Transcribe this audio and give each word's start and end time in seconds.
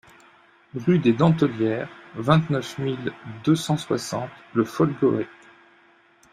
Rue 0.73 0.97
des 0.97 1.13
Dentelières, 1.13 1.87
vingt-neuf 2.15 2.79
mille 2.79 3.13
deux 3.43 3.55
cent 3.55 3.77
soixante 3.77 4.31
Le 4.55 4.63
Folgoët 4.63 5.27